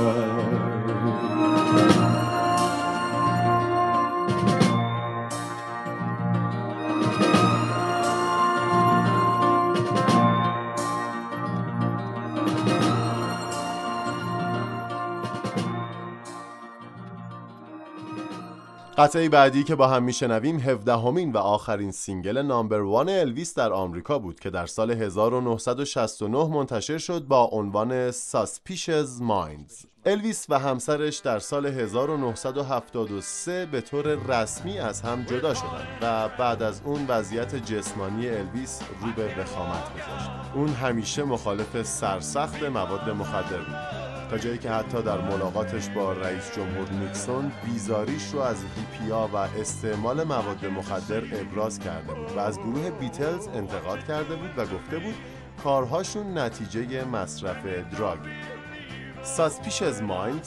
[18.99, 23.73] قطعه بعدی که با هم میشنویم 17 همین و آخرین single number one الویس در
[23.73, 29.87] آمریکا بود که در سال 1969 منتشر شد با عنوان Suspicious Minds.
[30.07, 36.63] الویس و همسرش در سال 1973 به طور رسمی از هم جدا شدند و بعد
[36.63, 40.31] از اون وضعیت جسمانی الویس رو به وخامت گذاشت.
[40.55, 44.08] اون همیشه مخالف سرسخت مواد مخدر بود.
[44.31, 49.37] تا جایی که حتی در ملاقاتش با رئیس جمهور نیکسون بیزاریش رو از هیپیا و
[49.37, 54.99] استعمال مواد مخدر ابراز کرده بود و از گروه بیتلز انتقاد کرده بود و گفته
[54.99, 55.15] بود
[55.65, 58.19] کارهاشون نتیجه مصرف دراگ
[59.23, 60.47] ساسپیشز مایند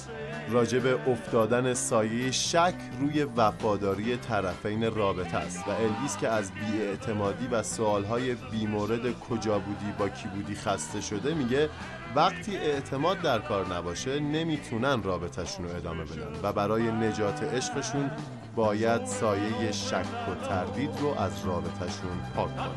[0.50, 7.48] راجع به افتادن سایه شک روی وفاداری طرفین رابطه است و الویس که از بیاعتمادی
[7.48, 11.70] و سوالهای بیمورد کجا بودی با کی بودی خسته شده میگه
[12.16, 18.12] وقتی اعتماد در کار نباشه نمی‌تونن رابطهشون رو ادامه بدن و برای نجات عشقشون
[18.56, 22.68] باید سایه شک و تردید رو از رابطهشون پاک کنن.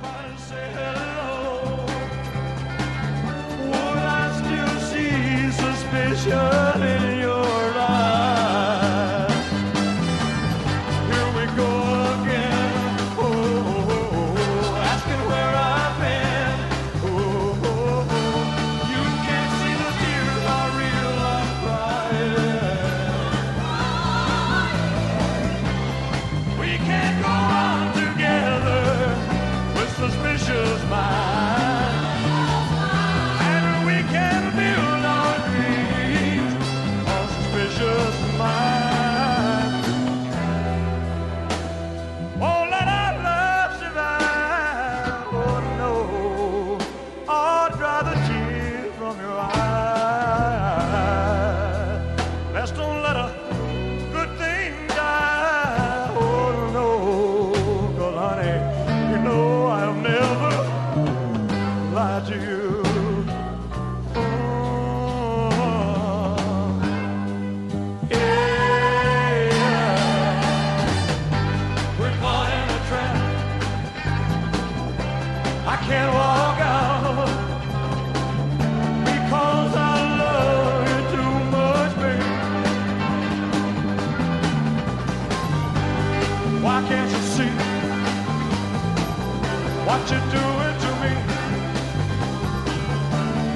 [89.87, 91.13] What you're doing to me?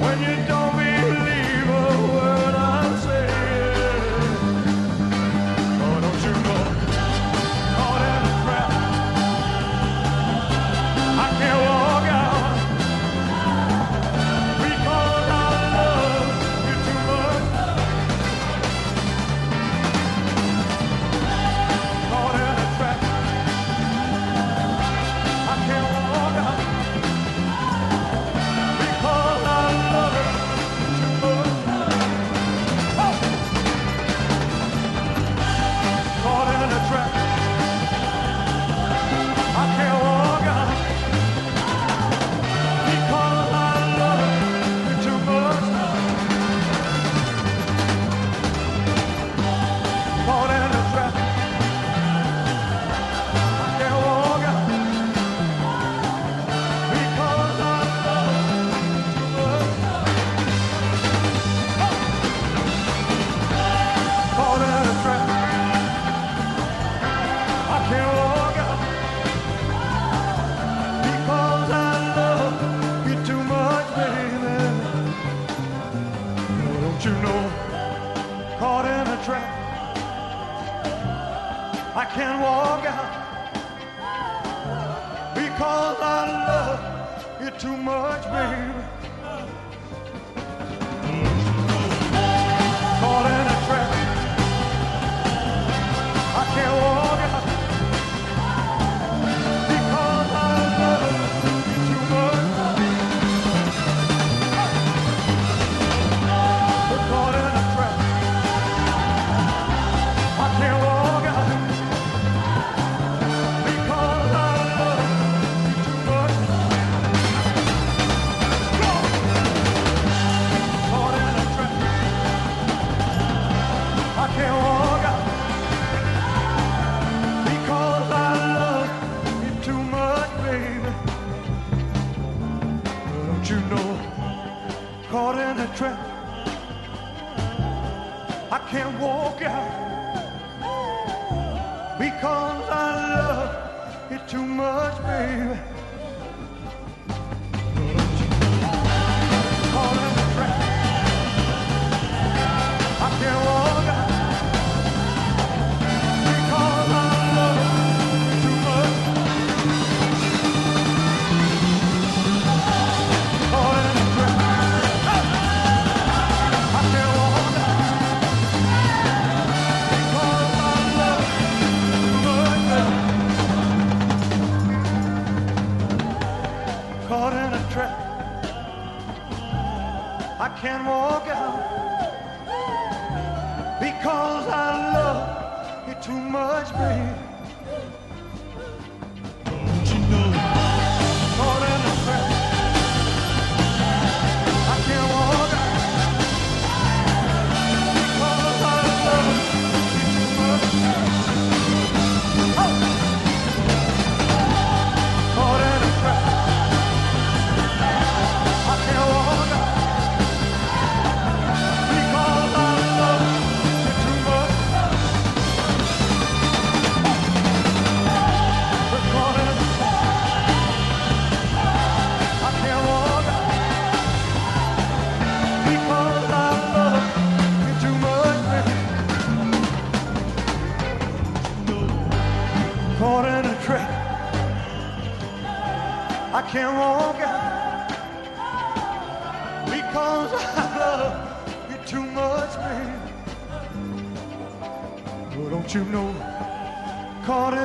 [0.03, 0.78] when you don't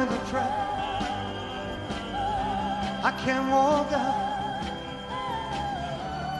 [0.01, 0.53] in a trap.
[3.03, 4.23] I can't walk out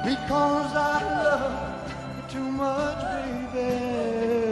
[0.03, 4.42] because I love you too much, baby.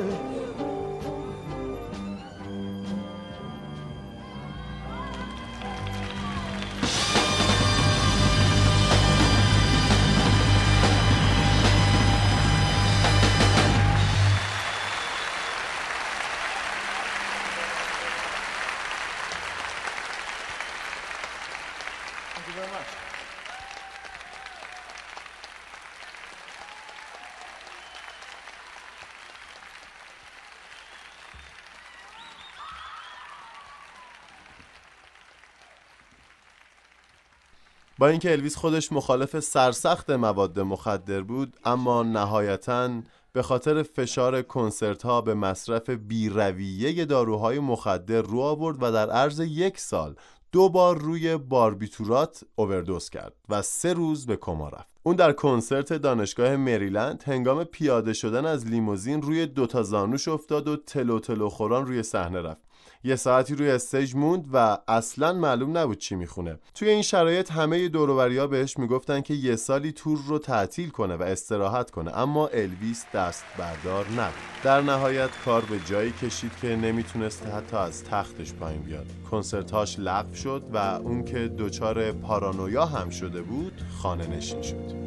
[38.01, 42.89] با اینکه الویس خودش مخالف سرسخت مواد مخدر بود اما نهایتا
[43.33, 49.39] به خاطر فشار کنسرت ها به مصرف بیرویه داروهای مخدر رو آورد و در عرض
[49.39, 50.15] یک سال
[50.51, 54.89] دو بار روی باربیتورات اووردوز کرد و سه روز به کما رفت.
[55.03, 60.75] اون در کنسرت دانشگاه مریلند هنگام پیاده شدن از لیموزین روی دوتا زانوش افتاد و
[60.75, 62.70] تلو تلو خوران روی صحنه رفت.
[63.03, 66.59] یه ساعتی روی استیج موند و اصلا معلوم نبود چی می‌خونه.
[66.75, 71.23] توی این شرایط همه دوروبریا بهش می‌گفتن که یه سالی تور رو تعطیل کنه و
[71.23, 74.63] استراحت کنه اما الویس دست بردار نبود.
[74.63, 79.05] در نهایت کار به جایی کشید که نمی‌تونست حتی از تختش پایین بیاد.
[79.31, 85.01] کنسرتاش لغو شد و اون که دچار پارانویا هم شده بود خانه نشین شد.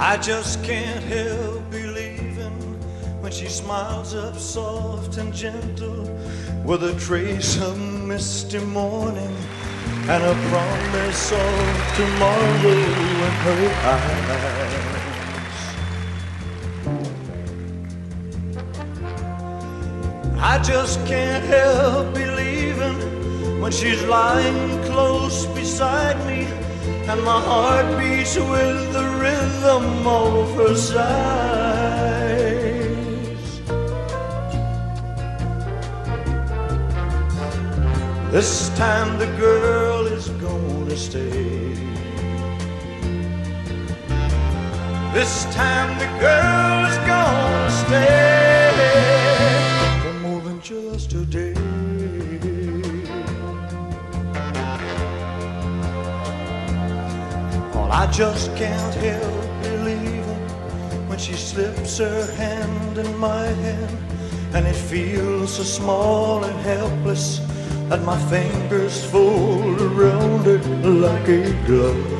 [0.00, 1.74] I just can't help
[3.28, 6.02] when she smiles up soft and gentle
[6.64, 9.36] with a trace of misty morning
[10.08, 14.32] and a promise of tomorrow in her eyes.
[20.40, 26.46] I just can't help believing when she's lying close beside me
[27.10, 32.37] and my heart beats with the rhythm of her sighs.
[38.30, 41.72] This time the girl is gonna stay.
[45.14, 48.70] This time the girl is gonna stay
[50.02, 51.54] for more than just a day.
[57.74, 60.48] Well, I just can't help believing
[61.08, 63.98] when she slips her hand in my hand
[64.54, 67.40] and it feels so small and helpless
[67.88, 72.18] that my fingers fold around it like a glove.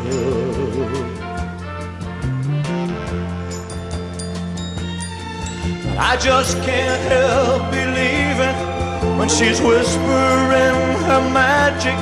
[5.98, 11.98] I just can't help believing when she's whispering her magic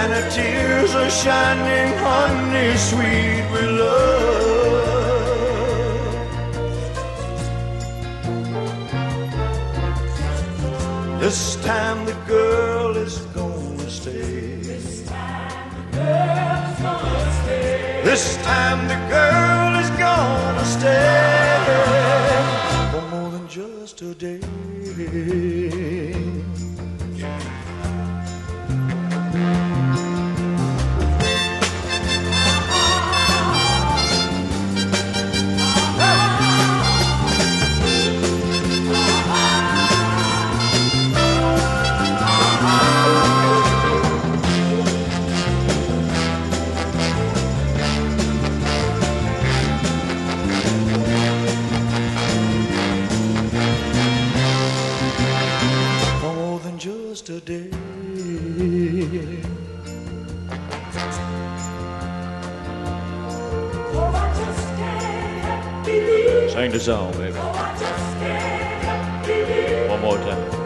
[0.00, 4.50] and her tears are shining honey sweet with love.
[11.20, 12.89] This time the girl
[14.00, 14.56] stay.
[14.62, 18.00] This time the girl is gonna stay.
[18.02, 21.60] This time the girl is gonna stay
[22.92, 24.40] for more than just a day.
[57.30, 57.70] Just a day.
[66.48, 67.38] Sing the song, baby.
[69.88, 70.59] One more time.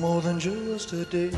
[0.00, 1.30] More than just a day.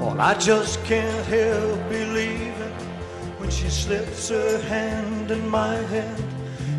[0.00, 2.74] Well, I just can't help believing
[3.38, 6.24] when she slips her hand in my hand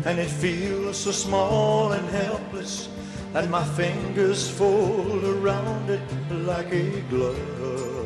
[0.04, 2.90] and it feels so small and helpless
[3.32, 8.02] that my fingers fold around it like a glove.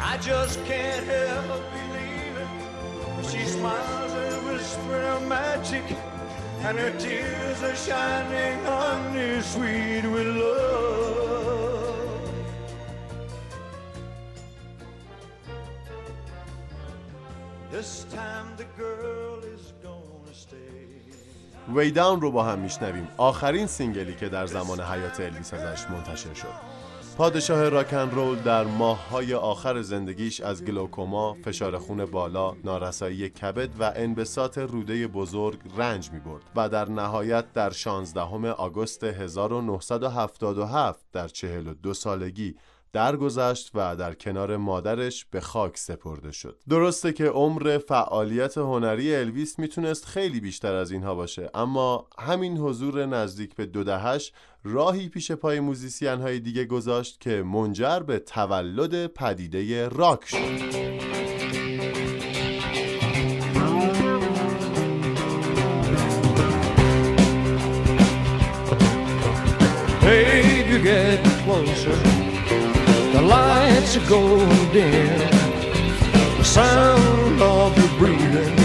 [0.00, 1.62] I just can't help
[3.60, 5.86] smiles and whispers her magic,
[6.66, 11.10] and her tears are shining honey sweet with love.
[17.74, 20.80] This time the girl is gonna stay.
[21.74, 26.69] ویداون رو با هم میشنویم آخرین سینگلی که در زمان حیات الویس ازش منتشر شد
[27.20, 33.92] پادشاه راکن رول در ماههای آخر زندگیش از گلوکوما، فشار خون بالا، نارسایی کبد و
[33.96, 41.94] انبساط روده بزرگ رنج می برد و در نهایت در 16 آگوست 1977 در 42
[41.94, 42.54] سالگی
[42.92, 49.58] درگذشت و در کنار مادرش به خاک سپرده شد درسته که عمر فعالیت هنری الویس
[49.58, 54.32] می‌تونست خیلی بیشتر از اینها باشه اما همین حضور نزدیک به دو دهش
[54.64, 60.80] راهی پیش پای موزیسین های دیگه گذاشت که منجر به تولد پدیده راک شد
[70.02, 72.19] Babe, you get closer.
[73.20, 75.30] The lights are going dim.
[76.38, 78.56] The sound of your breathing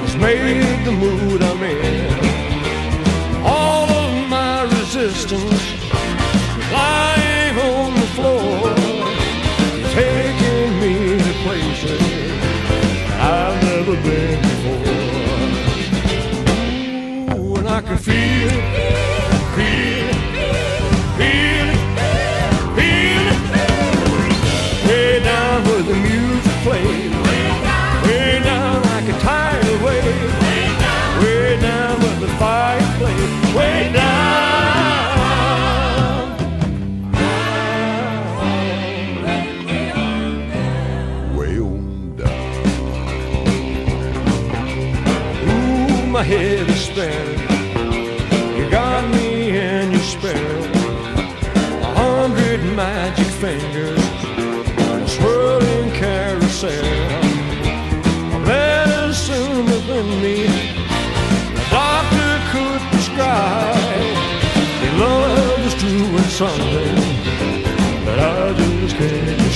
[0.00, 3.44] has made the mood I'm in.
[3.44, 5.59] All of my resistance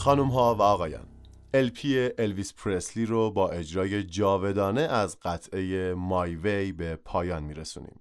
[0.00, 1.06] خانم ها و آقایان
[1.54, 8.00] الپی الویس پرسلی رو با اجرای جاودانه از قطعه مای وی به پایان میرسونیم.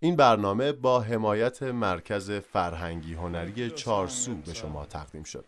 [0.00, 5.44] این برنامه با حمایت مرکز فرهنگی هنری چارسو به شما تقدیم شد.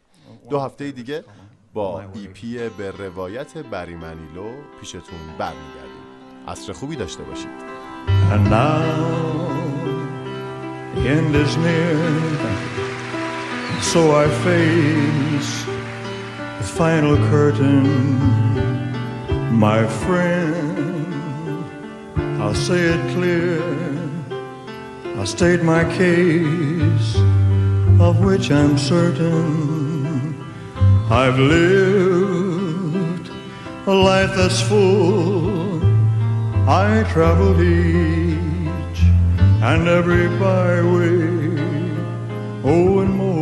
[0.51, 1.25] دو هفته دیگه
[1.73, 6.03] با ایپی به روایت بریمنیلو پیشتون برمیگردیم.
[6.49, 7.73] عصر خوبی داشته باشید.
[13.93, 15.72] So I face
[16.63, 17.83] final curtain.
[19.51, 21.65] My friend,
[22.41, 23.63] I'll say it clear,
[25.17, 27.17] I'll state my case,
[28.01, 30.43] of which I'm certain.
[31.11, 33.31] I've lived
[33.87, 35.83] a life that's full.
[36.69, 39.01] I traveled each
[39.63, 41.59] and every byway,
[42.65, 43.42] oh, and more,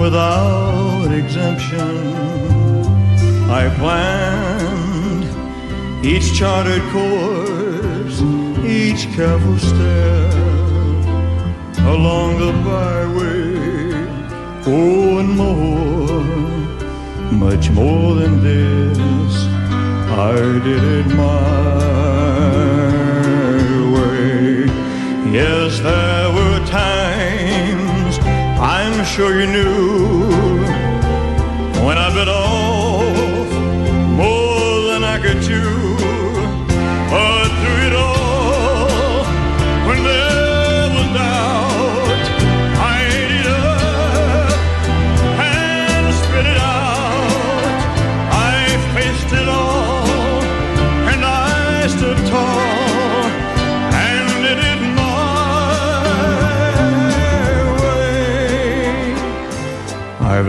[0.00, 1.94] without exemption.
[3.50, 5.24] I planned
[6.04, 8.22] each charted course,
[8.64, 10.32] each careful step
[11.94, 13.50] along the byway.
[14.66, 16.24] Oh, and more,
[17.46, 19.34] much more than this.
[20.28, 20.34] I
[20.66, 21.80] did it my
[23.94, 24.66] way.
[25.30, 26.29] Yes, there
[29.10, 30.39] sure you knew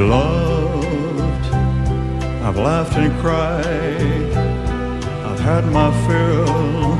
[0.02, 1.46] loved,
[2.46, 4.34] I've laughed and cried,
[5.28, 6.96] I've had my fill,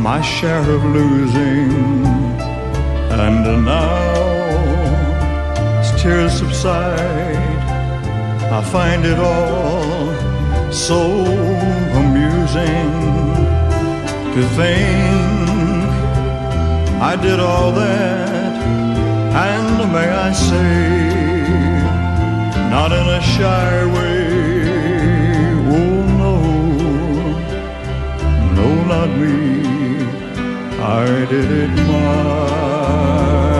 [0.00, 2.04] my share of losing,
[3.10, 4.24] and now
[5.80, 7.62] as tears subside,
[8.58, 11.00] I find it all so
[12.00, 12.90] amusing
[14.34, 15.90] to think
[17.00, 18.52] I did all that,
[19.46, 21.13] and may I say,
[22.74, 24.24] not in a shy way.
[25.78, 26.34] Oh no,
[28.58, 29.38] no, not me.
[31.00, 33.53] I did it my